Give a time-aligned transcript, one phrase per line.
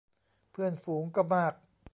[0.51, 1.53] เพื่อนฝูงก็มาก